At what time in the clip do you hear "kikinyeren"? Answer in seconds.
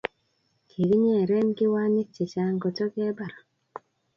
0.69-1.47